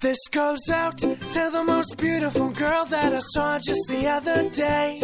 [0.00, 1.10] This goes out to
[1.50, 4.98] the most beautiful girl that I saw just the other day.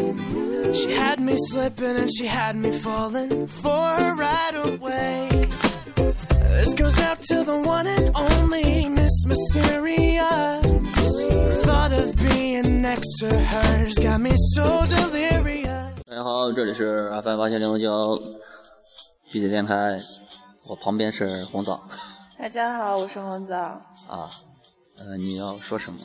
[0.73, 5.29] She had me slipping and she had me falling for her right away.
[6.57, 10.63] This goes out to the one and only Miss Mysterious.
[10.65, 15.93] The thought of being next to her's got me so delirious.
[16.07, 18.19] 大家好，这里是 FM 八千零九
[19.29, 20.01] 聚姐电台，
[20.69, 21.81] 我旁边是红枣
[22.39, 23.57] 大家好，我是红枣。
[24.09, 24.29] 啊。
[24.98, 26.00] 呃，你要说什么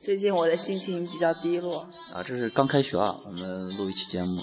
[0.00, 2.22] 最近我的心情比较低落，啊？
[2.22, 4.42] 这是刚开学啊，我们录一期节目。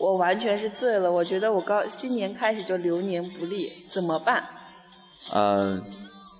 [0.00, 1.10] 我完全是醉了。
[1.10, 4.48] 我觉得我刚新年开始就流年不利，怎么办？
[5.32, 5.80] 呃，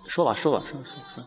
[0.07, 1.25] 说吧，说吧，说说说，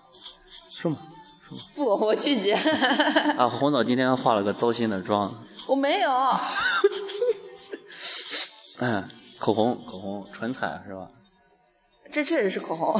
[0.69, 0.97] 说嘛，
[1.41, 1.63] 说嘛。
[1.75, 2.53] 不，我拒绝。
[2.53, 5.33] 啊，红枣今天化了个糟心的妆，
[5.67, 6.11] 我没有。
[8.79, 11.07] 嗯，口红，口红，唇彩是吧？
[12.11, 12.99] 这确实是口红，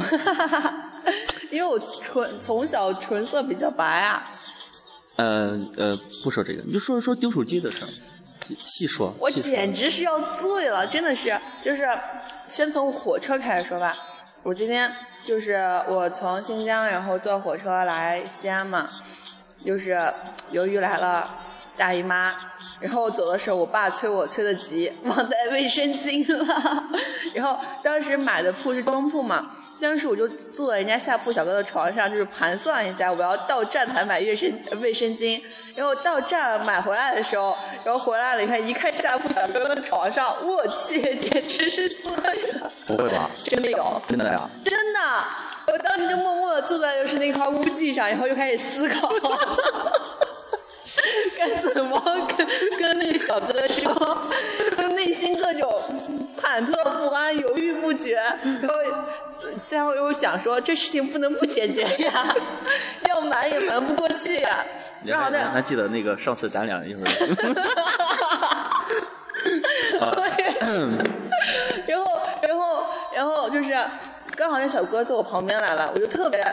[1.50, 4.24] 因为我唇从小唇色比较白啊。
[5.16, 7.88] 呃呃，不说这个，你就说一说丢手机的事儿，
[8.56, 9.12] 细说。
[9.18, 11.86] 我简直是要醉了，真的是，就是
[12.48, 13.94] 先从火车开始说吧。
[14.42, 14.90] 我今天
[15.22, 15.56] 就是
[15.88, 18.86] 我从新疆，然后坐火车来西安嘛，
[19.62, 20.00] 就是
[20.52, 21.28] 由于来了
[21.80, 22.30] 大姨妈，
[22.78, 26.84] 然后走的时候我爸催我催得急，忘带卫生巾了。
[27.34, 35.40] 然后当时买的铺是中铺嘛，当时我就坐在人家下铺小哥的床上，就是盘算一下我要到站台买卫生卫生巾，
[35.74, 42.12] 然后到站买回来的时候，然后回来了，你看一看下铺小哥的床上，我去，简直是醉
[42.52, 43.30] 了，不会吧？
[43.42, 44.02] 真的有。
[44.06, 44.50] 真的呀？
[44.62, 45.00] 真的，
[45.72, 49.08] 我当时就默默的坐在就是那块污迹上，然后就开始思考，
[51.40, 51.98] 该怎么
[52.36, 52.46] 跟
[52.78, 54.18] 跟那个小哥说，
[54.76, 55.72] 就内心各种
[56.38, 58.74] 忐忑不安、犹豫不决，然后
[59.66, 62.34] 最后又想说这事情不能不解决呀，
[63.08, 64.64] 要瞒也瞒不过去呀，
[65.02, 65.50] 然后呢？
[65.52, 67.10] 还，记得那个上次咱俩一会儿，
[71.86, 72.04] 然后，
[72.42, 72.84] 然后，
[73.16, 73.74] 然后就是
[74.36, 76.44] 刚好那小哥坐我旁边来了，我就特别，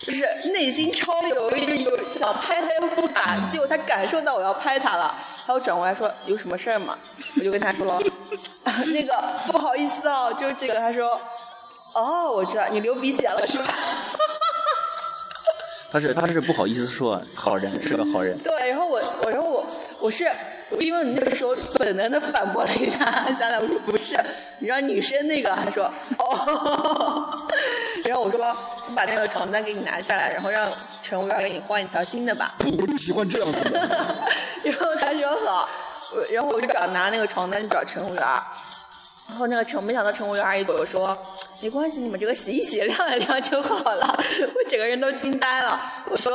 [0.00, 5.14] 就是内心超犹豫，就有想拍他又不敢，结果他感受到我要拍他了，
[5.46, 6.98] 他又转过来说有什么事儿吗？
[7.36, 8.00] 我就跟他说，了
[8.92, 9.22] 那个
[9.52, 11.20] 不好意思啊，就是这个，他说，
[11.94, 13.64] 哦，我知道你流鼻血了是吧？
[15.92, 18.38] 他是他是不好意思说，好人是个好人。
[18.38, 19.66] 对，然后我，我，然后我，
[19.98, 20.30] 我是，
[20.78, 22.98] 因为你那个时候本能的反驳了一下，
[23.32, 24.18] 想想我说不是，
[24.58, 25.84] 你知道女生那个，他说
[26.18, 27.38] 哦，
[28.06, 28.38] 然后我说
[28.94, 30.70] 把那个床单给你拿下来，然后让
[31.02, 33.78] 乘务员给你换一条新的吧，我不喜欢这样子的。
[34.62, 35.68] 然后他说好，
[36.30, 38.22] 然后我就找拿那个床单找乘务员，
[39.28, 41.18] 然后那个乘没想到乘务员阿姨跟我说，
[41.60, 44.18] 没关系，你们这个洗一洗晾一晾就好了。
[44.54, 45.80] 我整个人都惊呆了。
[46.08, 46.32] 我说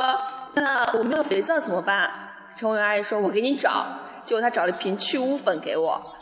[0.54, 2.10] 那我没有肥皂怎么办？
[2.56, 3.86] 乘务员阿姨说，我给你找。
[4.26, 6.14] 结果他找了一瓶去污粉给我。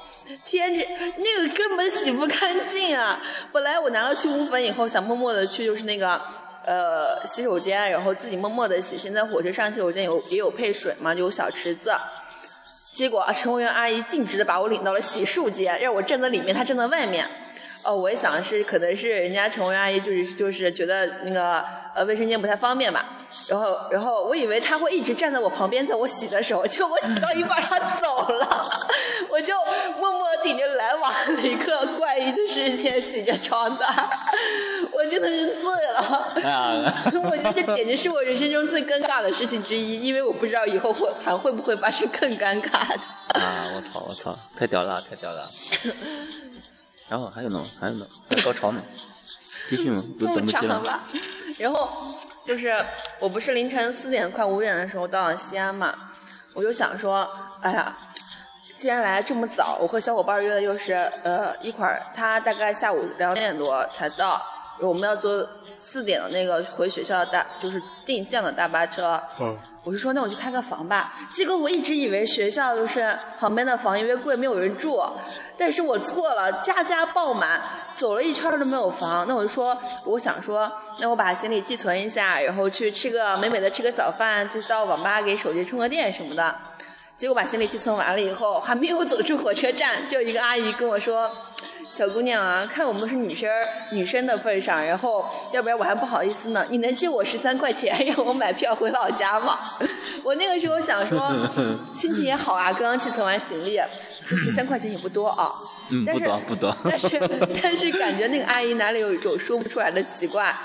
[0.46, 3.20] 天，这那个根本洗不干净啊！
[3.52, 6.20] 本来我拿了去污粉以后，想默默的去就是那个
[6.64, 8.96] 呃洗手间，然后自己默默的洗。
[8.96, 11.92] 现在火车上洗手间有也有配水嘛，就有小池子。
[12.94, 17.26] 结果，乘务员阿姨径直的把我领到了洗漱间，让我站在里面，她站在外面。
[17.84, 21.62] 哦，我也想是可能是人家陈薇阿姨就是就是觉得那个
[21.94, 23.04] 呃卫生间不太方便吧，
[23.48, 28.66] 然后然后我以为她会一直站在我旁边，在我洗的时候，结果我洗到一半她走了，
[29.30, 29.54] 我就
[29.98, 31.12] 默默顶着来往
[31.42, 34.08] 一个怪异的视线洗着床单，
[34.92, 36.32] 我真的是醉了。
[37.30, 43.40] 我觉得这简直是我人生中最尴尬的事情之一，因为我不知道以后会还会不会发生更尴尬的。
[43.40, 43.72] 啊！
[43.76, 44.04] 我操！
[44.08, 44.36] 我操！
[44.56, 45.02] 太屌了！
[45.02, 45.48] 太屌了！
[47.08, 47.64] 然后还有呢？
[47.80, 48.06] 还有呢？
[48.44, 48.82] 高潮呢？
[49.68, 50.82] 继续嘛，不等不及了。
[51.58, 51.88] 然后
[52.46, 52.74] 就是
[53.20, 55.94] 我不是凌晨四点快五点的时候到了西安嘛，
[56.52, 57.28] 我就想说，
[57.62, 57.96] 哎呀，
[58.76, 60.92] 既然来这么早，我和小伙伴约的又是
[61.22, 64.42] 呃一会儿，他大概下午两点多才到，
[64.80, 65.46] 我们要坐
[65.78, 69.20] 四点的那个回学校的大就是定向的大巴车。
[69.40, 69.56] 嗯。
[69.84, 73.06] 我就说那我去开个房吧，结果我一直以为学校就是
[73.38, 74.98] 旁边的房因为贵没有人住，
[75.58, 77.60] 但是我错了，家家爆满，
[77.94, 79.26] 走了一圈都没有房。
[79.28, 79.76] 那我就说，
[80.06, 86.56] 我想说，那我把行李寄存一下，然后去吃个美美的吃个早饭，就到网吧给手机充个电什么的。
[87.18, 91.30] 结果把行李寄存完了以后，还没有走出火车站，就一个阿姨跟我说。
[91.88, 93.48] 小姑娘啊，看我们是女生
[93.92, 96.64] 女生的份上，然后要不然我还不好意思呢。
[96.70, 99.58] 你能借我十三块钱让我买票回老家吗？
[100.24, 101.30] 我那个时候想说，
[101.94, 103.78] 心情也好啊，刚刚寄存完行李，
[104.22, 105.48] 说十三块钱也不多啊。
[105.90, 106.74] 嗯，不多不多。
[106.84, 107.20] 但是
[107.62, 110.56] 但是感觉那个阿姨哪里有一种说不出来的奇怪，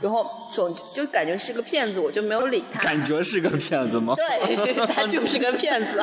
[0.00, 2.80] 然后总就感觉是个骗子，我就没有理他。
[2.80, 4.14] 感觉是个骗子吗？
[4.16, 6.02] 对，他就是个骗子。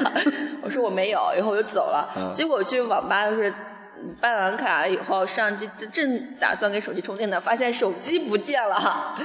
[0.61, 2.07] 我说我没有，然后我就走了。
[2.15, 3.51] 嗯结果去网吧就是
[4.21, 9.15] 办完卡以后，上机正打算给手机充电呢，发现手机不见了。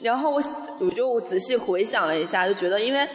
[0.00, 0.42] 然后我
[0.78, 3.08] 我就仔细回想了一下，就觉得因为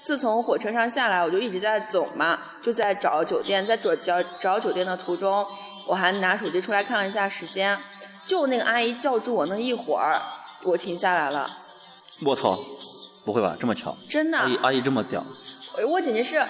[0.00, 5.44] 自从火车上下来，我就一直在走嘛，就在找酒店，在找找找酒店的途中，
[5.86, 7.76] 我还拿手机出来看了一下时间，
[8.26, 10.18] 就那个阿姨叫住我那一会儿，
[10.62, 11.48] 我停下来了，
[12.24, 12.58] 我操，
[13.24, 13.94] 不会吧，这么巧？
[14.08, 14.38] 真的。
[14.38, 15.22] 阿姨阿姨这么屌？
[15.88, 16.42] 我简直是，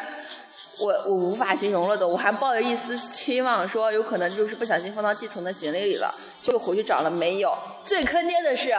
[0.81, 2.09] 我我无法形容了都。
[2.09, 7.53] 我还抱着一丝期望，说有可能就是不小心放到寄存的行李里了，结果回去找了没有。
[7.85, 8.71] 最坑爹的是，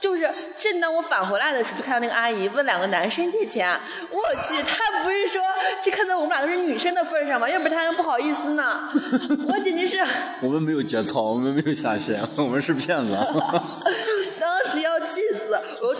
[0.00, 3.70] 就是正当我返回来的时候，就看到那个阿姨问两个男生借钱。
[4.10, 5.42] 我去，他不是说
[5.82, 7.48] 这看在我们俩都是女生的份上吗？
[7.48, 8.88] 要不然她还不好意思呢。
[9.48, 10.04] 我简直是。
[10.40, 13.16] 我们没有节操，我们没有下线，我们是骗子。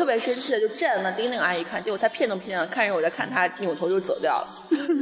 [0.07, 4.47] 特别生气的就站在那盯那个阿姨看，结果她骗都骗了，看着我在看她，扭头就走掉了，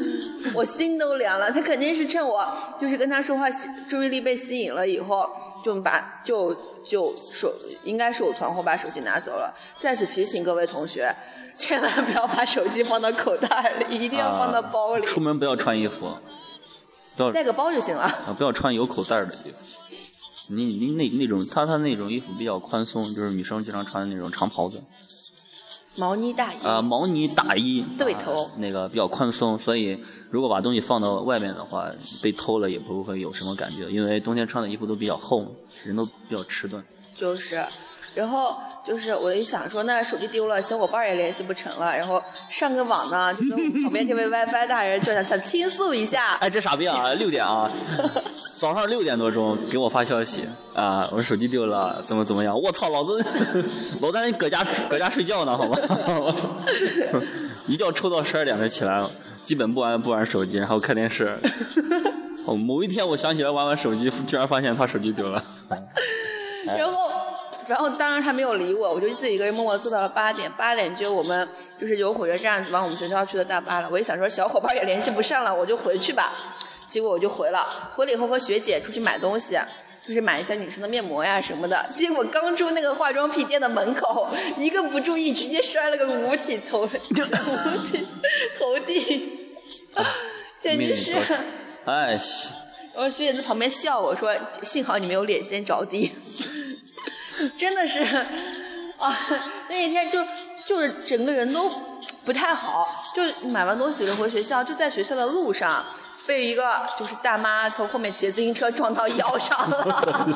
[0.56, 1.53] 我心都凉了。
[1.53, 2.43] 她肯定是趁我
[2.81, 3.51] 就是跟她说话
[3.87, 5.29] 注意力被吸引了以后，
[5.62, 6.56] 就把就
[6.89, 9.55] 就手应该是我闯祸把手机拿走了。
[9.77, 11.15] 在此提醒各位同学，
[11.55, 16.17] 千万不要把手机放到口袋里，一定要放到包里，出门不要穿衣服，
[17.35, 18.05] 带个包就行了。
[18.05, 19.59] 啊，不要穿有口袋的衣服。
[20.49, 24.82] 你你那那种，他他那种衣服比较宽松，就是女生经常穿的那种长袍子，
[25.96, 29.99] 毛呢大衣，啊、毛呢大衣，对头啊那个比较宽松，所以
[30.31, 31.91] 如果把东西放到外面的话，
[32.23, 35.55] 被偷了也不会有什么感觉，因为冬天穿的衣服都比较厚，
[35.85, 36.85] 人都比较迟钝。
[37.17, 37.64] 就是，
[38.14, 38.56] 然后
[38.87, 47.11] 就是我一想说，那手机丢了，小伙伴也联系不成了，然后上个网呢，就跟旁边这位 WiFi 大人就想想倾诉一下，哎，这傻逼啊！
[47.14, 47.70] 六点啊，
[48.56, 52.56] 早上六点多钟给我发消息啊，我手机丢了，怎么怎么样？
[52.61, 53.64] 我操，老子
[54.00, 55.76] 老在搁家搁家睡觉呢，好吗？
[56.20, 57.26] 我操，
[57.66, 59.05] 一觉抽到十二点才起来，
[59.43, 61.37] 基本不玩不玩手机，然后看电视。
[62.46, 65.43] 哦，某一天我想起来玩玩手机，居然发现他手机丢了。
[66.66, 67.13] 然后。
[67.66, 70.50] 然后当然他没有理我，我就自己一个人默默坐到了八点。
[70.52, 71.49] 八点就我们
[71.81, 73.88] 就是有火车站往我们学校去的大巴了。
[73.90, 76.32] 我一想说小伙伴也联系不上了，我就回去吧。
[76.88, 79.58] 结果我就回了，回了以后和学姐出去买东西，
[80.06, 81.84] 就是买一些女生的面膜呀什么的。
[81.96, 84.28] 结果刚出那个化妆品店的门口，
[84.58, 88.06] 一个不注意直接摔了个五体投就五体
[88.58, 89.49] 投地，
[90.61, 91.14] 简直是。
[91.87, 92.19] 哎，
[92.94, 94.32] 然后学姐在旁边笑我说
[94.62, 96.12] ：“幸好你没有脸先着地。”
[97.56, 98.02] 真的是
[98.99, 99.19] 啊，
[99.69, 100.25] 那一天就
[100.67, 101.70] 就是整个人都
[102.25, 105.85] 不太好，就买完东西回学校，就在学校的路上
[106.26, 110.35] 被一个就是大妈从后面骑自行车撞到腰上了。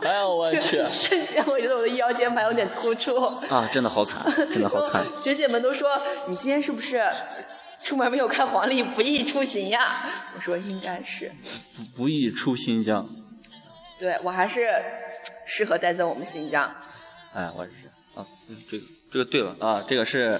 [0.02, 0.82] 哎呦我去！
[0.90, 3.16] 瞬间我觉得我的腰间盘有点突出
[3.50, 5.04] 啊，真的好惨， 真的好惨。
[5.22, 7.02] 学姐们都说你今天是不是
[7.78, 10.02] 出门没有看黄历，不宜出行呀？
[10.34, 11.30] 我说应该是。
[11.74, 13.06] 不不宜出新疆。
[13.98, 14.70] 对我还是。
[15.46, 16.68] 适合待在我们新疆。
[17.32, 17.70] 哎，我是
[18.14, 18.26] 啊，
[18.68, 20.38] 这个这个对了啊，这个是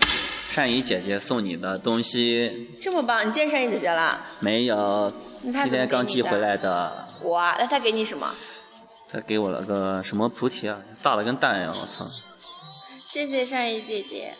[0.49, 2.70] 善怡姐姐送你的东西。
[2.82, 4.20] 这么棒，你见善怡姐姐了？
[4.41, 5.12] 没有，
[5.43, 7.06] 今天刚寄回来的。
[7.25, 8.29] 哇，那她给你什么？
[9.08, 12.05] 她给我了个什么菩提啊，大的跟蛋一样，我操！
[13.06, 14.34] 谢谢善怡姐姐。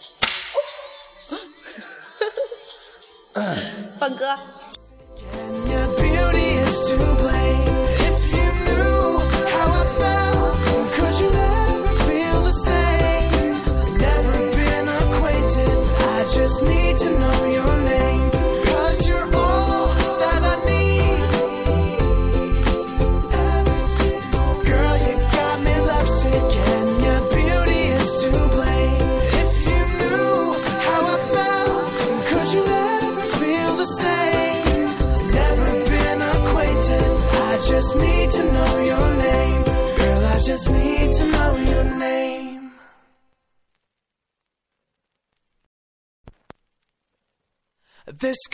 [3.99, 4.37] 放歌。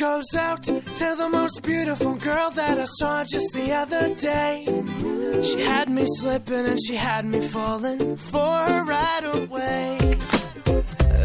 [0.02, 4.64] Goes out to the most beautiful girl that I saw just the other day.
[5.44, 9.98] She had me slipping and she had me falling for her right away.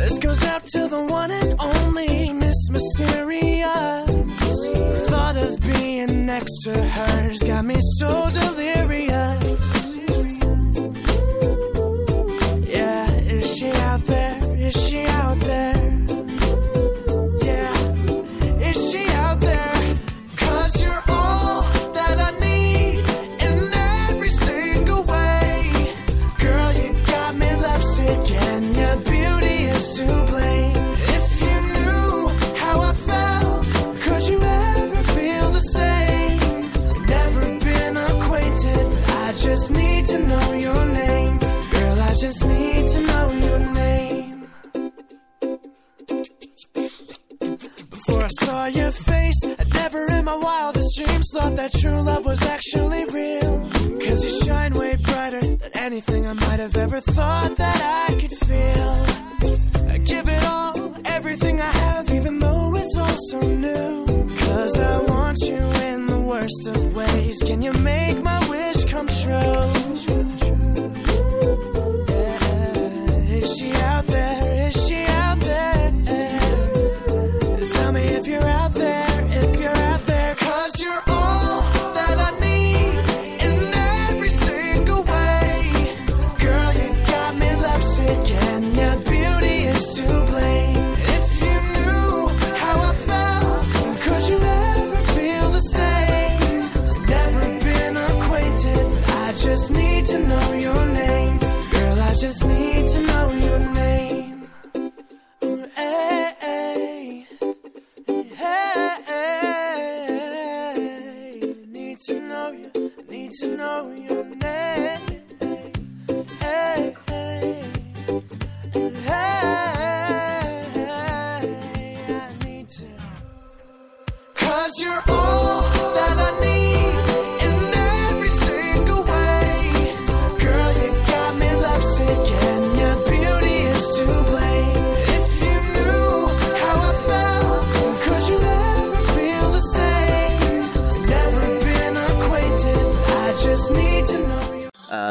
[0.04, 4.12] This goes out to the one and only Miss Mysterious.
[4.12, 9.67] The thought of being next to her's got me so delirious.
[50.28, 53.70] My wildest dreams thought that true love was actually real.
[54.04, 57.80] Cause you shine way brighter than anything I might have ever thought that
[58.10, 58.94] I could feel.
[59.94, 64.06] I give it all, everything I have, even though it's all so new.
[64.46, 67.38] Cause I want you in the worst of ways.
[67.48, 68.22] Can you make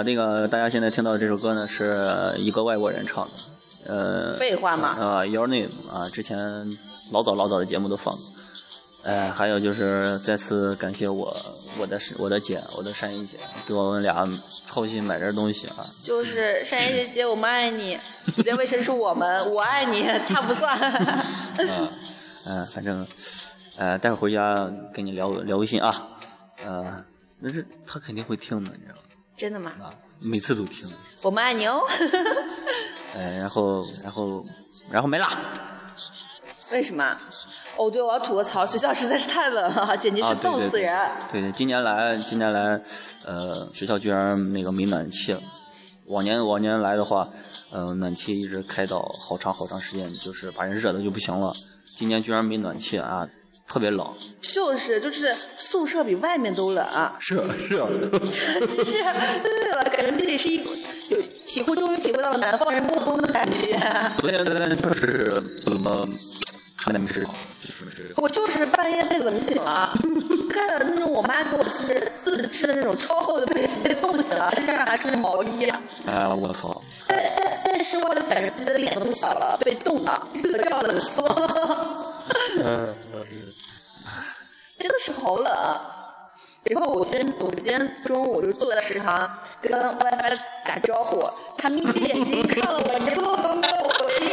[0.07, 6.39] 那个大家现在听到的这首歌呢，是一个外国人唱的，呃，废话嘛啊、y o u r Name 啊，之前
[7.11, 8.23] 老早老早的节目都放过。
[9.03, 11.37] 呃，还有就是再次感谢我
[11.79, 13.37] 我的我的姐，我的山一姐，
[13.67, 14.29] 给我们俩
[14.65, 15.85] 操心买点东西啊。
[16.05, 17.99] 就是 山野姐姐，我们爱你。
[18.37, 20.79] 绝对卫生是我们，我爱你，他不算。
[21.59, 21.89] 嗯、
[22.47, 23.07] 呃，反正，
[23.77, 25.93] 呃，待会儿回家跟你聊聊微信啊。
[26.65, 27.05] 呃，
[27.41, 29.03] 那这他肯定会听的，你知道吗？
[29.37, 29.73] 真的吗？
[29.83, 30.91] 啊，每次都听。
[31.23, 31.83] 我们爱你哦。
[33.15, 34.45] 呃， 然后，然后，
[34.91, 35.27] 然后没了。
[36.73, 37.17] 为什么？
[37.77, 42.81] 哦，对，我要吐个槽，学校实在是太冷了，简直啊，是冻死人。，对对，今年来，今年来，
[43.27, 45.41] 呃，学校居然那个没暖气了。
[46.07, 47.29] 往年往年来的话，
[47.71, 51.55] 呃，暖气一直开到好长好长时间，就是把人热的就不行了。
[51.85, 53.29] 今年居然没暖气啊，
[53.69, 54.07] 特别冷。
[54.41, 56.87] 就是就是宿舍比外面都冷，
[57.19, 58.61] 是是，真是
[59.43, 60.57] 对了，感觉自己是一
[61.11, 63.79] 有体会，终于体会到了南方人过冬的感觉。
[64.19, 64.43] 昨天
[64.77, 66.09] 就是怎么
[66.77, 69.93] 还没睡，就是我就是半夜被冷醒了，
[70.49, 75.69] 看了那种我妈给我就是自制的那种超厚的被子，被冻醒了，身上还穿着毛衣。
[76.07, 76.81] 哎，我操！
[77.09, 81.23] 在在在室外的感觉自己的脸都小了，被冻的，热胀冷缩，
[84.79, 85.53] 真的是好冷。
[86.65, 91.25] 然后我今天我今天中午我就坐在食堂跟 WiFi 打招呼，
[91.57, 94.29] 他眯着眼睛看了我之后都没有回应，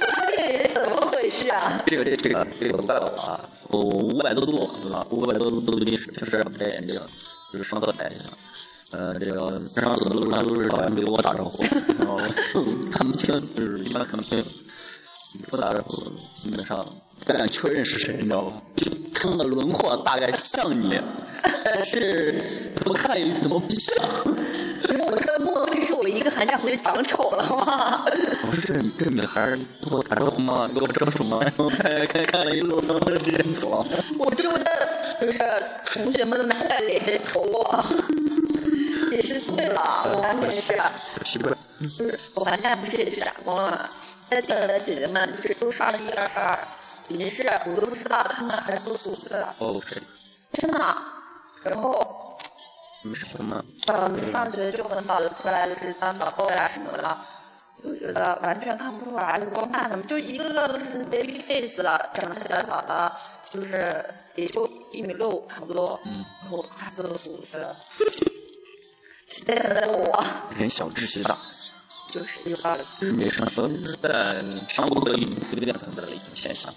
[0.00, 1.82] 我说这个人怎么回事啊？
[1.86, 3.40] 这个这这个这个怪我啊！
[3.68, 5.06] 我我五百多度对吧？
[5.10, 7.00] 五百多度度近视，平时不戴眼镜，
[7.52, 8.28] 就是上课戴一下。
[8.92, 11.64] 呃，这个平常走的路上都是导员给我打招呼，
[11.98, 12.18] 然后
[12.92, 14.44] 看不清，就是一般看不清。
[15.48, 16.02] 不打招呼，
[16.34, 16.86] 基本上
[17.34, 18.52] 敢确认是谁，你知道吗？
[18.76, 21.00] 就看个轮廓大概像你，
[21.64, 22.40] 但是
[22.76, 23.94] 怎么看也怎么不像。
[25.08, 28.04] 我说莫非是我一个寒假回去长丑了吗？
[28.46, 30.68] 我说这这女孩儿给我打招呼吗？
[30.72, 31.40] 给我招手吗？
[31.42, 33.86] 然后看看看了一路，然后直接走了。
[34.18, 34.64] 我周的
[35.20, 35.38] 就是
[35.86, 37.84] 同学们都拿在脸上瞅我，
[39.10, 40.78] 也是醉了，我完全是。
[41.24, 43.88] 奇怪，就是我寒假不是也去打工了嘛，
[44.30, 46.58] 在店里的姐姐们就是都上了一二十二，
[47.06, 50.02] 简直是我都不知道他们还做四五岁了，哦，谁？
[50.52, 50.78] 真的。
[51.62, 52.36] 然后，
[53.02, 53.64] 没什么。
[53.86, 57.18] 嗯，上学就很早就出来就是当导购呀什么的，
[57.82, 63.12] 就觉得完全看不出来，就光看他们就一个个都是 baby face 了，长得小小的，
[63.52, 65.98] 就是也就一米六差不多，
[66.42, 67.76] 然后他四十五岁了。
[69.26, 70.24] 现在想在我
[70.56, 71.36] 人小志气大，
[72.12, 76.72] 就是有道理，就是没上学是在全国各地随便存在的一种现象，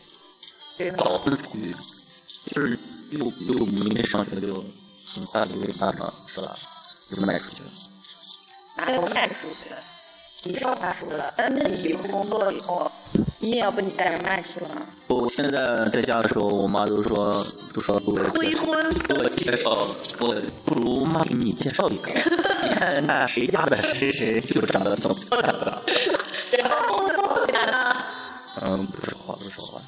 [0.97, 1.75] 早婚早育，
[2.53, 2.79] 就是
[3.11, 4.63] 又又没上学就
[5.13, 6.55] 很快就被家长是吧，
[7.09, 7.69] 就卖出去了。
[8.77, 9.73] 哪有卖出去？
[10.43, 12.89] 你是有卖出的，但是你以后工作了以后，
[13.39, 14.69] 你也要不你带着麦去吗？
[15.07, 22.09] 我现在在家的时候，我妈都说都说给我催介绍婚给我介绍，给我不如妈给你介绍一个。
[22.09, 25.81] 你看那谁家的谁谁就长得这么漂亮的。
[26.57, 27.95] 然后怎么回答呢？
[28.61, 29.81] 嗯，不说话，不说话。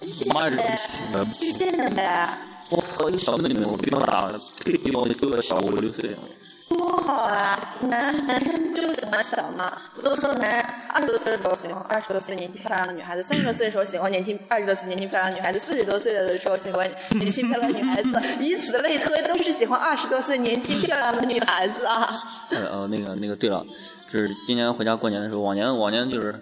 [0.00, 1.52] 我妈是不行的，不行。
[1.52, 2.28] 去见的呗，
[2.70, 4.30] 我操，一小妹妹，我比我大，
[4.64, 6.10] 比我比我小五六岁。
[6.68, 7.58] 多好啊！
[7.88, 22.06] 男男生就喜欢小嘛，不都说男人二十多岁的时候喜欢二十多岁年轻漂亮的女孩子，三十多岁的时候喜欢年轻二十多岁年轻漂亮的女孩子，四十多岁的时候喜欢年轻漂亮的女孩子，以此类推，都是喜欢二十多岁年轻漂亮的女孩子啊。
[22.50, 23.64] 呃呃，那个那个，对了，
[24.12, 26.34] 就是今年回家过年的时候，往年往年就是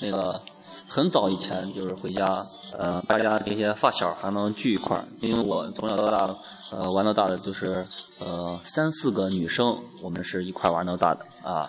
[0.00, 0.40] 那个
[0.88, 2.44] 很早以前就是回家，
[2.78, 6.34] 呃，大家这些发小还能聚一块儿，因为我从小到大，
[6.72, 7.86] 呃，玩到大的就是
[8.20, 11.68] 呃三四个女生，我们是一块玩到大的啊。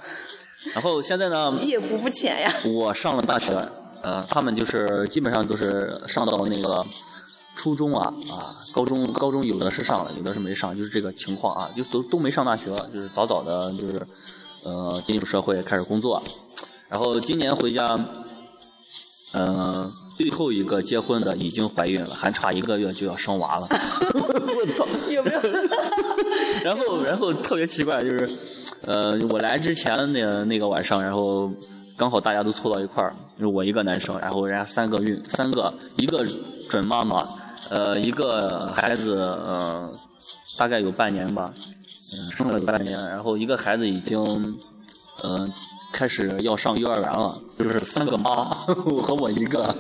[0.74, 3.54] 然后现在呢，夜不不浅呀，我上了大学，
[4.02, 6.86] 呃，他们就是基本上都是上到那个
[7.56, 14.06] 初中啊啊，高中高中有的是上了，有的是没上，就是这个情况啊，就都都没上大学，就是早早的就是
[14.64, 16.22] 呃进入社会开始工作，
[16.90, 17.98] 然后今年回家，
[19.38, 23.68] 呃，最后一个结婚的已经怀孕了，还差一个月就要生娃了，
[24.18, 24.88] 我操！
[25.12, 25.40] 有没有？
[26.66, 28.28] 然后，然后特别奇怪，就是，
[28.82, 31.52] 呃，我来之前那那个晚上，然后
[31.96, 36.26] 刚好大家都凑到一块儿，就我一个男生，然后人家三个孕，三个，一个
[36.68, 37.24] 准妈妈，
[37.70, 39.94] 呃，一个孩子，呃，
[40.58, 44.20] 大概有半年吧，嗯、生了有半年，然后一个孩子已经，
[45.22, 45.48] 呃，
[45.98, 49.74] 开始要上幼儿园了，就是三个妈， 我和我一个。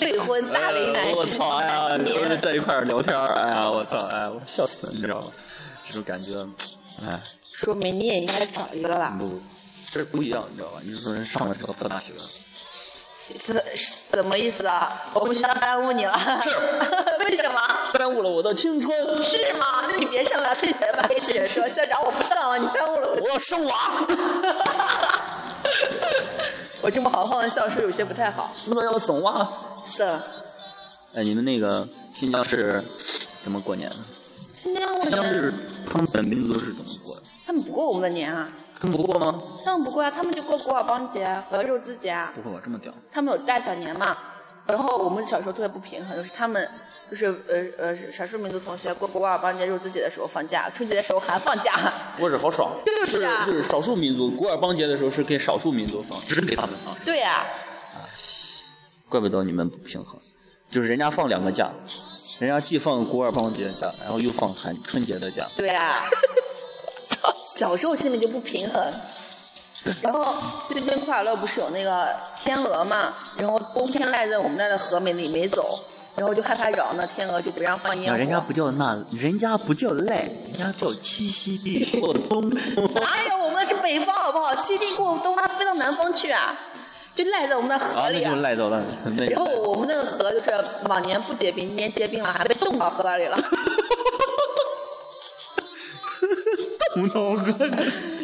[0.00, 1.32] 对婚大为难哎我事。
[1.32, 1.56] 操！
[1.58, 3.98] 哎呀，都是在一块儿聊天儿，哎呀，我操！
[3.98, 5.26] 哎，我笑死了，你知道吗？
[5.86, 6.38] 这种感觉，
[7.06, 7.20] 哎，
[7.52, 9.14] 说明你也应该找一个了。
[9.18, 9.38] 不，
[9.92, 10.80] 这不一样，你知道吧？
[10.82, 12.14] 你说人上了之后上大学，
[13.38, 14.90] 是是怎么意思啊？
[15.12, 16.18] 我们学校耽误你了？
[16.42, 16.48] 是
[17.26, 17.60] 为什么？
[17.98, 18.90] 耽误了我的青春，
[19.22, 19.84] 是吗？
[19.86, 21.04] 那你别上了，退学吧。
[21.06, 23.20] 跟学姐说，校长我不上了，你耽误了我。
[23.24, 23.90] 我要生娃，
[26.90, 28.50] 我这么豪放的笑说有些不太好。
[28.74, 29.48] 我要生娃。
[29.86, 30.02] 是，
[31.14, 32.82] 哎，你们那个新疆是
[33.38, 33.96] 怎么过年的？
[34.56, 35.54] 新疆过新疆是年
[35.86, 37.22] 他们本民族是怎么过的？
[37.46, 38.48] 他们不过我们的年啊，
[38.80, 39.40] 他们不过吗？
[39.64, 42.32] 他们不过啊，他们就过古尔邦节和肉孜节啊。
[42.34, 42.92] 不过吧，这么屌。
[43.12, 44.16] 他们有大小年嘛，
[44.66, 46.68] 然后我们小时候特别不平衡，就是他们
[47.10, 51.74] 就是呃呃少数民族同学过古尔邦节、肉孜节的时候放假，春节的时候还放假。
[52.18, 56.94] 我是好爽，就是啊就是少数民族，古尔邦节的时候是给少数民族放，只给他们放。
[57.04, 57.44] 对呀、
[57.94, 58.06] 啊
[59.08, 60.20] 怪不得你们不平衡，
[60.68, 61.68] 就是人家放两个假，
[62.38, 65.44] 人家既放古尔邦节的假，然后又放寒春节的假。
[65.56, 65.92] 对 呀、
[67.56, 68.80] 小时候心里就不平衡。
[70.02, 70.36] 然后
[70.68, 75.82] 最近快乐不是有那个天鹅嘛，然后冬天赖在我们那的河里没走，
[76.16, 78.18] 然后就害怕扰那天鹅，就不让放烟火。
[78.18, 82.50] 人家不叫那，人家不叫赖，人家叫栖息地过冬。
[83.00, 84.54] 哎呀我们是北方好不好？
[84.54, 86.54] 栖地过冬，它飞到南方去啊，
[87.14, 88.82] 就赖在我们的河啊，那里就赖到了。
[89.30, 93.38] 然后我们那个河就是往年不结冰，今年结冰了，还被冻到河里了。
[96.94, 97.74] 冻到河里。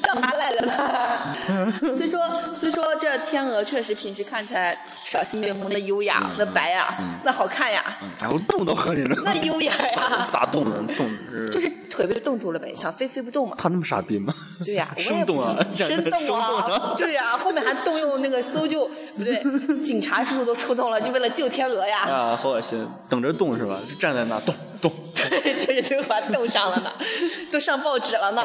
[0.03, 1.71] 干嘛来了呢？
[1.95, 2.21] 虽说
[2.55, 6.87] 虽说这天鹅确实平时看起来赏心悦目，那优雅，那白呀，
[7.25, 7.83] 那好看呀，
[8.21, 9.17] 然后冻到河里了。
[9.25, 10.95] 那优雅呀，啥冻的？
[10.95, 11.11] 冻
[11.51, 13.55] 就是腿被冻住了呗，想飞飞不动嘛。
[13.59, 14.33] 他那么傻逼吗？
[14.65, 16.95] 对呀、 生动啊不，生动啊！！
[16.97, 22.01] 对呀、后面还动用那个搜救，不对，警察叔叔都出动了，就为了救天鹅呀。
[22.09, 22.87] 啊，好恶心！
[23.09, 23.79] 等着冻是吧？
[23.89, 24.93] 就站在那冻冻。
[25.15, 26.93] 就是最后把它冻上了呢，
[27.51, 28.45] 都上报纸了呢。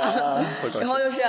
[0.79, 1.21] 然后就是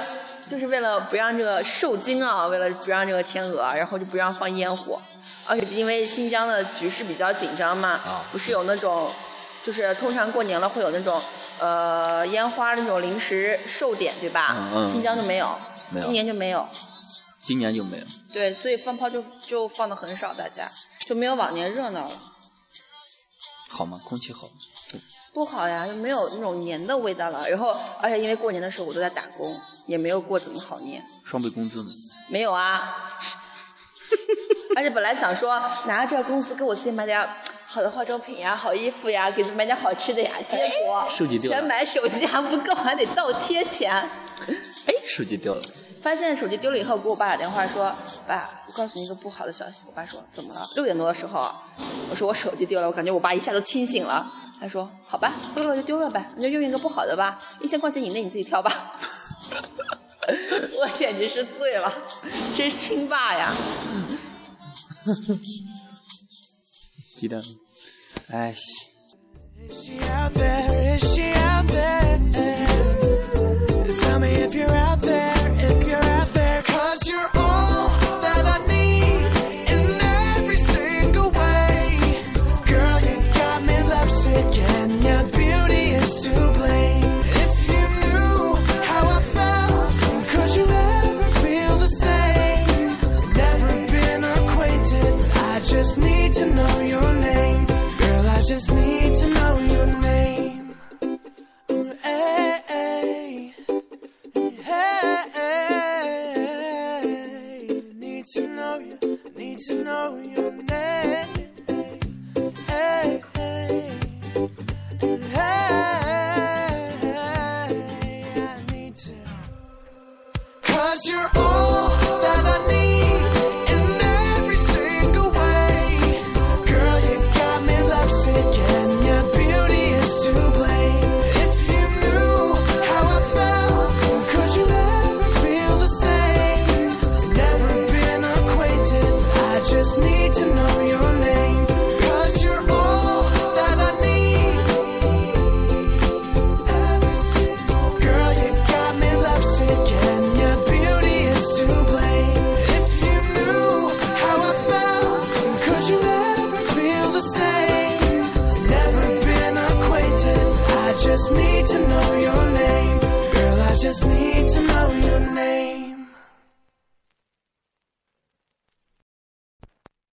[0.50, 5.00] 就是为了不让这个受惊啊，为了不让这个天鹅，然后就不让放烟火，
[5.46, 9.10] 而且因为新疆的局势比较紧张嘛，啊不是有那种。
[9.64, 11.22] 就是通常过年了会有那种，
[11.60, 14.56] 呃，烟花那种临时售点，对吧？
[14.58, 15.56] 嗯嗯新疆就没有，
[15.92, 16.68] 没有今年就没有。
[17.40, 18.04] 今年就没有。
[18.32, 20.68] 对，所以放炮就就放的很少，大家
[21.06, 22.10] 就没有往年热闹了。
[23.68, 24.00] 好吗？
[24.04, 24.48] 空气好。
[25.32, 27.48] 多好呀，就没有那种年的味道了。
[27.48, 29.54] 然后，而且因为过年的时候我都在打工，
[29.86, 31.02] 也没有过怎么好年。
[31.24, 31.90] 双倍工资呢？
[32.30, 33.08] 没有啊。
[34.76, 37.26] 而且本来想说拿着这个工资给我自己买点
[37.66, 41.06] 好的化妆品呀、好衣服呀，给自己买点好吃的呀，结果
[41.40, 43.90] 全买手机还不够，还得倒贴钱。
[43.90, 45.62] 哎，手机掉了。
[46.02, 47.94] 发现手机丢了以后，给我爸打电话说
[48.26, 51.48] ：“爸，我告诉你一个不好的消息。”我爸说：“怎么了？”六点多的时候，
[52.10, 54.26] 我说我手机丢了，我感觉我爸一下都清醒了。
[54.60, 58.70] 他说：“好吧，丢了就丢了呗，那就用一个不好的吧，一千块钱以内你自己挑吧。
[60.78, 61.92] ”我简直是醉了，
[62.56, 63.54] 真是亲爸呀！
[67.14, 67.40] 鸡蛋。
[68.30, 68.54] 哎，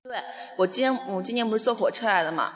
[0.09, 0.17] 对
[0.55, 2.51] 我今天我今年不是坐火车来的嘛，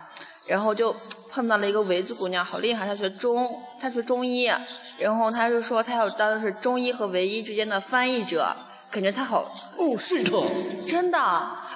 [0.47, 0.91] 然后就
[1.29, 3.47] 碰到了一个维族姑娘，好厉害，她学中
[3.79, 4.49] 她学中医，
[4.97, 8.55] 然后她就说她要当的是中医和维医之间的翻译者，
[8.89, 9.43] 感觉她好
[9.77, 10.47] 哦，shit，哦。
[10.81, 11.19] 真的，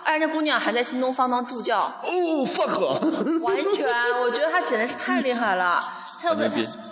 [0.08, 2.80] 而且那姑娘还在新东方当助教，哦，fuck，
[3.44, 3.86] 完全，
[4.22, 5.84] 我觉得她简直是太厉害了。
[6.22, 6.48] 她就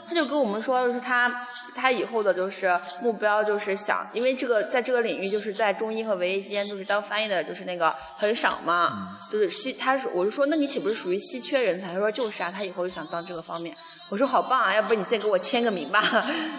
[0.06, 1.32] 她就跟我们说，就是她
[1.74, 9.72] 她以后的就是目标就是想，因为这个在这个领域就是在中医和维医之间就是当翻译的，就是那个很少嘛，就是稀。
[9.72, 11.88] 她说，我就说，那你岂不是属于稀缺人才？
[11.88, 13.74] 她说就是啊，她以后就想当这个方面。
[14.10, 16.04] 我说好棒啊，要不然你先给我签个名吧，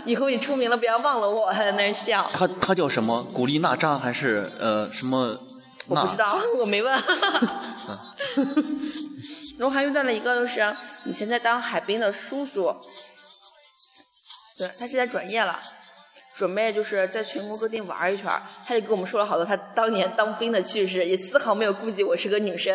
[0.07, 1.53] 以后你出名了不要忘了我。
[1.55, 3.23] 她在那儿笑，他他叫什么？
[3.35, 5.39] 古力娜扎还是呃什么？
[5.89, 6.17] 我不知。
[6.17, 6.93] 道， 我没问。
[9.59, 10.61] 然后还遇到了一个，就是
[11.07, 12.75] 以前在当海滨的叔叔，
[14.59, 15.59] 对他现在转业了，
[16.37, 18.43] 准备就是在全国各地玩一圈儿。
[18.67, 22.75] 他就跟我们说了好多他当年当兵的趣事，也丝毫没有顾及我是个女生，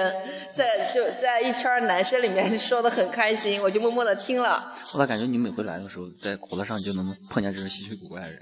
[0.56, 4.74] 在就在一圈儿男生里面说的很开心，我就默默的听了。
[4.94, 8.42] 我咋感觉你每回来的时候，在火车上就能碰见这种稀奇古怪的人？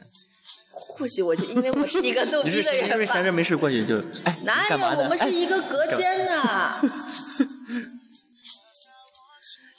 [0.92, 3.24] 或许我就因为我是一个逗逼的人吧 因为闲。
[3.24, 4.78] 着没事过去就哎，你哪有？
[4.78, 4.96] 嘛？
[4.98, 6.32] 我们是哎一个隔间的。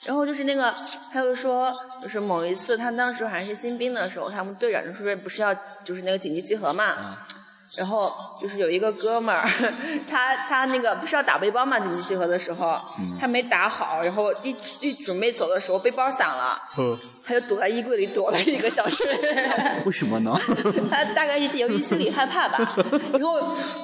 [0.07, 0.75] 然后就是那个，
[1.13, 1.71] 他就说，
[2.03, 7.19] 就是某一次他当时还是新兵的时候，他们队长就说不是要就是那个紧急集合嘛，
[7.77, 9.49] 然后就是有一个哥们儿，
[10.11, 12.81] 他他那个不是要打背包嘛，紧急集合的时候，
[13.21, 16.61] 他没打好，然后一一准备走的时候背包散了，
[17.25, 19.05] 他就躲在衣柜里躲了一个小时。
[19.87, 20.33] 为什么呢？
[20.91, 22.59] 他大概是由于心里害怕吧。
[23.13, 23.39] 然后，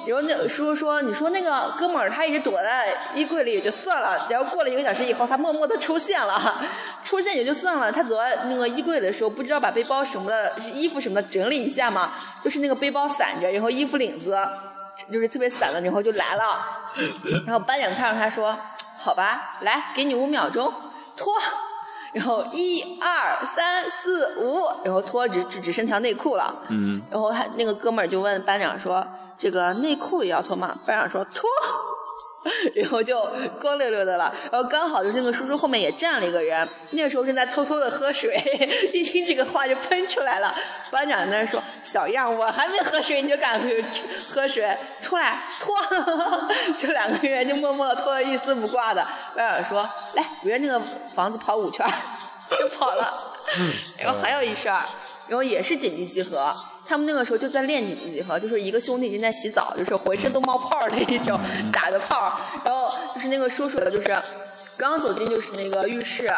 [0.05, 6.61] 然后那叔叔说：“你说那个哥们儿他一直躲在衣柜里也就算了，然后过了一个小时以后，他默默的出现了，
[7.05, 7.89] 出现也就算了。
[7.91, 12.11] 他躲在那个衣柜里的时候，不知道把背包什么的、衣服什么的整理一下嘛，
[12.43, 14.37] 就是那个背包散着，然后衣服领子
[15.11, 16.57] 就是特别散了，然后就来了。
[17.45, 18.57] 然后班长看着他说
[18.99, 20.73] ：‘好吧，来，给你五秒钟，
[21.15, 21.33] 脱。’”
[22.13, 26.63] 然后一二三四五，然后脱只只只剩条内裤了。
[26.69, 29.05] 嗯，然后他那个哥们儿就问班长说
[29.37, 31.43] ：“这个内裤也要脱吗？”班长说：“脱。”
[32.75, 33.21] 然后就
[33.59, 34.33] 光溜溜的了。
[34.51, 38.41] 然后刚好就那个叔叔后面也站了一个人，那个时候正在偷偷的喝水，
[38.93, 40.53] 一听这个话就喷出来了。
[40.91, 43.67] 班长在那说：“小样，我还没喝水你就敢喝
[44.33, 45.75] 喝水，出来脱！”
[46.77, 49.05] 这两个人就默默地脱了一丝不挂的。
[49.35, 50.79] 班长说：“来，围着那个
[51.13, 51.91] 房子跑五圈儿。”
[52.57, 53.33] 就跑了。
[53.99, 54.81] 然后还有一事儿，
[55.27, 56.49] 然后也是紧急集合，
[56.87, 61.39] 他们那个时候就在练紧急集合，就是一个兄弟正在洗澡，就是浑身都冒泡儿的一种，
[61.71, 62.31] 打着泡儿，
[62.63, 64.17] 然后就是那个叔叔就是
[64.77, 66.33] 刚走进就是那个浴室。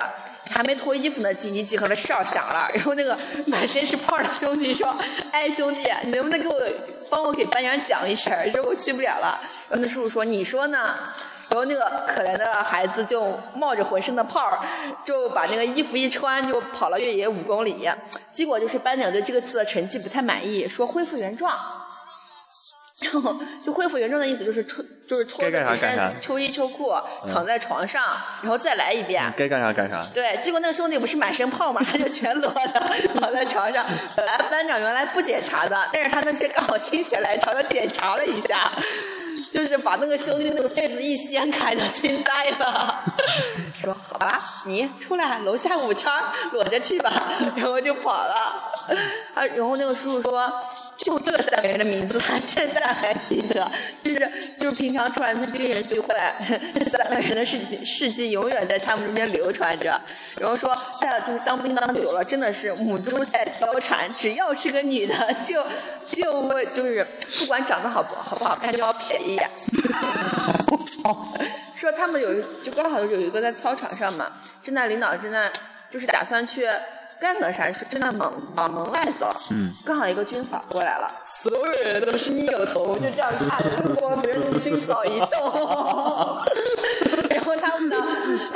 [0.52, 4.88] 还没脱衣服呢，紧急集合的哨响了，然后那个满身是泡儿的兄弟说
[5.32, 6.60] ：“哎，兄弟，你能不能给我
[7.08, 8.50] 帮我给班长讲一声儿？
[8.50, 10.90] 说我去不了了。”然后那叔叔说：“你说呢？”
[11.50, 14.60] 然后那个可怜的孩子就冒着浑身的泡儿，
[15.04, 17.90] 就把那个衣服一穿，就跑了越野五公里。
[18.34, 21.54] 结果就是班长对这个次的成绩不太满意，说恢复原状。
[23.02, 23.34] 然 后
[23.66, 26.94] 就恢复原状的意思就是穿就是脱该干着几啥干啥身秋衣秋裤
[27.32, 28.04] 躺在床上，
[28.42, 29.24] 然后再来一遍。
[29.38, 30.06] 该干啥干啥。
[30.14, 32.84] 对，结果那个兄弟不是满身泡嘛，他就全裸的
[33.18, 33.86] 躺在床上。
[34.18, 38.70] 本来班长原来不检查的，但是他那天刚好心血来潮的检查了一下，
[39.52, 43.04] 就是把那个兄弟那个被子一掀开，就惊呆了，
[43.74, 46.12] 说好吧，你出来楼下五圈
[46.52, 47.12] 裸着去吧，
[47.56, 48.36] 然后就跑了。
[49.34, 50.52] 啊，然后那个叔叔说。
[51.00, 53.72] 就这三个人的名字，他现在还记得，
[54.04, 56.14] 就是就是平常出来的军人聚会，
[56.74, 59.98] 这三个人的事迹事迹永远在他们中间流传着。
[60.38, 65.66] 然后说，在就是当兵当久了，真的是母猪在貂蝉，只要是个女的，就
[66.06, 67.08] 就会就是
[67.40, 69.50] 不管长得好不好不好看，就要瞥一眼。
[71.80, 74.28] 说他们有一就刚好有一个在操场上嘛，
[74.62, 75.50] 正在领导正在
[75.90, 76.68] 就是打算去。
[77.22, 77.70] 干个啥？
[77.70, 83.62] 是正在往往门外走，嗯，刚好一个军嫂过来了，所有人都是扭头就这样看，
[83.96, 86.42] 光随着军嫂一动，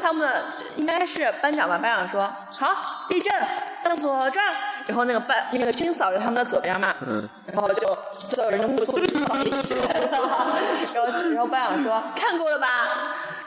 [0.03, 0.43] 他们的
[0.75, 1.77] 应该是班长吧？
[1.77, 3.33] 班长说好，立正，
[3.81, 4.45] 向左转，
[4.85, 7.97] 然后那个班那个军嫂在他们的左边嘛，嗯，然后就
[8.29, 10.27] 所有人都目送军嫂离去了，然后
[11.31, 12.67] 然后班长说看过了吧？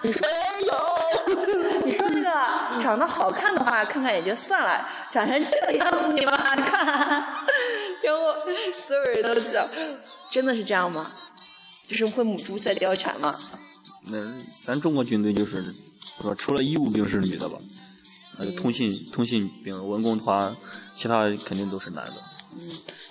[0.00, 0.26] 你说
[0.66, 6.86] 有， 你说那个长得好看的话，看看也就算了，长成这个样子你们还看？
[8.02, 8.32] 然后
[8.72, 9.66] 所有人都讲，
[10.30, 11.06] 真的是这样吗？
[11.86, 13.34] 就是会母猪赛貂蝉吗？
[14.08, 14.18] 那
[14.64, 15.62] 咱中国军队就是，
[16.22, 17.58] 说除了医务兵是女的吧？
[18.38, 20.54] 那通信通信兵、文工团，
[20.94, 22.12] 其他肯定都是男的。
[22.58, 22.60] 嗯，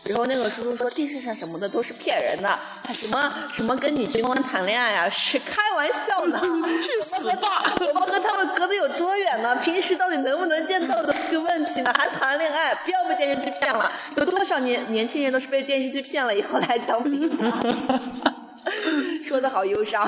[0.05, 6.39] 然后那个叔叔说电视上什么的都是骗人的，他什么什么跟女军官谈恋爱呀、是开玩笑呢。
[6.81, 7.63] 去死吧！
[7.93, 9.55] 我们和他们隔得有多远呢？
[9.58, 11.93] 平时到底能不能见到的个问题呢？
[11.95, 12.73] 还谈恋爱？
[12.86, 13.91] 不要被电视剧骗了。
[14.17, 17.99] 有多少年年轻人都是被电视剧骗了以后来当兵的？
[19.23, 20.08] 说的好忧伤。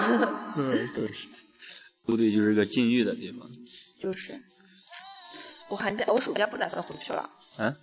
[0.58, 1.28] 嗯，就是，
[2.08, 3.48] 部队就是个禁欲的地方。
[4.02, 4.42] 就是，
[5.70, 7.30] 我寒假我暑假不打算回去了。
[7.58, 7.76] 啊？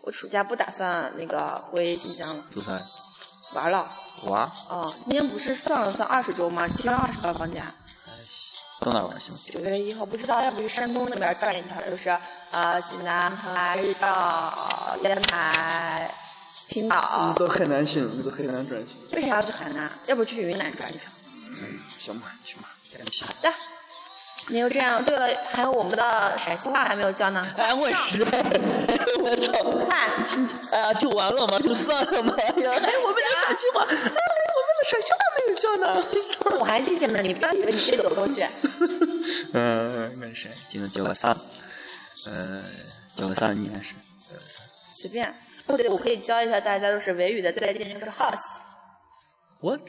[0.00, 2.80] 我暑假不打算那个回新疆了，出差？
[3.54, 3.88] 玩了。
[4.24, 4.50] 玩？
[4.70, 6.66] 哦，今天不是算了算二十周吗？
[6.66, 7.74] 七月二十号放假。
[8.80, 9.52] 到哪玩去？
[9.52, 12.08] 九月一号不知道，要不去山东那边转一圈，就是
[12.52, 16.14] 呃济南、海日照、烟台、
[16.68, 17.34] 青岛。
[17.36, 18.96] 到海南行，你到海南转行。
[19.12, 19.90] 为啥要去海南？
[20.06, 21.08] 要不去云南转一圈？
[21.62, 22.68] 嗯，行吧，行吧。
[23.24, 23.52] 好的，
[24.48, 25.04] 你就这样。
[25.04, 27.44] 对了，还有我们的陕西话还没有教呢。
[27.56, 29.62] 哎，我是，我操！
[29.86, 29.96] 快，
[30.72, 32.34] 哎呀，就完了嘛，就算了嘛。
[32.38, 36.02] 哎呀，哎，我们的陕西话，哎，我们的陕西话没有教呢。
[36.58, 38.44] 我还记得呢，你不要以为你背走过去。
[39.52, 41.36] 嗯，没事，今天教个啥？
[42.26, 42.62] 呃，
[43.16, 43.52] 教个啥？
[43.52, 43.94] 你还是？
[44.96, 45.34] 随便。
[45.66, 48.60] 哦对，我可以教一下大家，就是维语的再见，就是 house
[49.60, 49.80] What？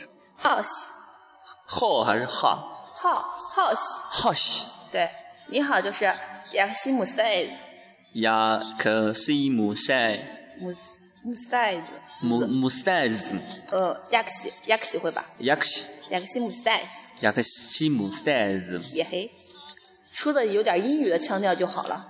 [1.70, 4.02] 好还是哈？house house。
[4.10, 4.66] 哈西。
[4.92, 5.10] 对，
[5.50, 6.06] 你好就是
[6.54, 7.46] 雅西姆塞
[8.14, 10.18] 雅克西姆塞
[10.60, 10.74] 姆
[11.24, 11.82] 姆塞子，
[12.22, 13.36] 姆姆塞子
[13.72, 15.26] 呃，雅克西雅克西会吧？
[15.40, 16.82] 雅克西雅克西姆塞
[17.20, 19.30] 雅克西姆塞子也黑，
[20.18, 22.10] 说的有点英语的腔调就好了。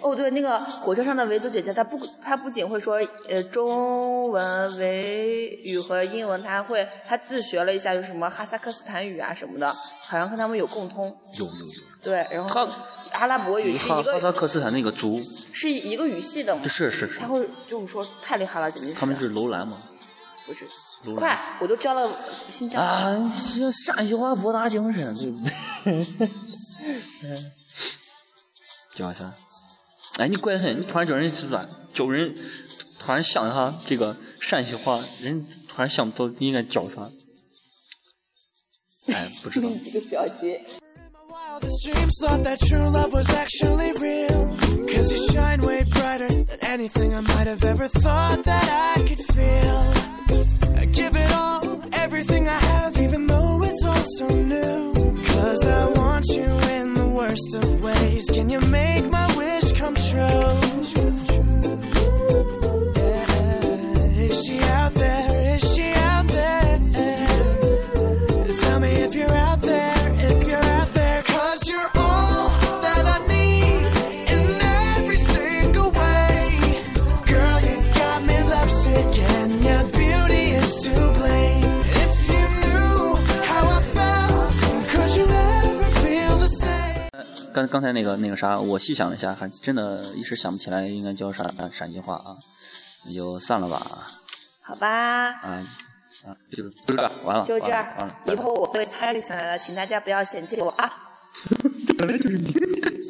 [0.00, 2.94] 哦，对，那个火车上的维族姐姐，她不，她不仅会说
[3.28, 11.04] 呃中文、维语和英文，她还会，她自学了一下，就是什么哈萨克斯坦语啊什么的，好像跟他们有共通。
[11.38, 11.82] 有有有。
[12.04, 12.68] 对，然后
[13.14, 15.20] 阿拉伯语是哈一个哈萨克斯坦那个族，
[15.52, 18.94] 是一个语系的嘛，是是是他，会就是说太厉害了，简直是。
[18.94, 19.76] 他们是楼兰吗？
[20.46, 20.64] 不是？
[21.16, 22.08] 快，我都教了
[22.50, 22.80] 新疆。
[22.80, 25.14] 啊，这陕西话博大精深，
[25.84, 26.06] 对
[26.80, 27.36] 不对？
[28.94, 29.34] 叫啥？
[30.18, 31.66] 哎，你怪很，你突然叫人是吧？
[31.94, 32.34] 叫人
[32.98, 37.10] 突然想一下这个陕西话，人突然想不到应该叫啥。
[39.12, 39.68] 哎，不知道。
[39.68, 40.60] 你这个表情。
[57.30, 58.28] Worst of ways.
[58.30, 60.49] Can you make my wish come true?
[87.60, 92.36] 刚刚才那个那个啥，我细想了一下，还真的一时想不起来应该叫啥陕西话啊，
[93.04, 93.86] 那就算了吧
[94.62, 95.66] 好吧，啊，
[96.24, 96.94] 啊，就就这，
[97.24, 100.90] 完了，就这完了，完了，以后我会参与进来的，请大家不要嫌弃我啊！
[101.98, 102.54] 本来就是你，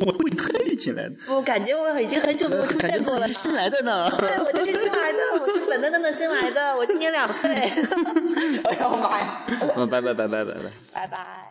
[0.04, 1.14] 我会参与进来的。
[1.26, 3.28] 不，感觉我已经很久没有出现过了。
[3.28, 4.10] 新来的呢。
[4.18, 7.50] 对，我就是新来的，我是本嫩嫩的新来的，我今年两岁。
[8.64, 9.46] 哎呦妈呀！
[9.76, 10.60] 嗯，拜拜拜拜拜拜。
[10.92, 11.49] 拜拜。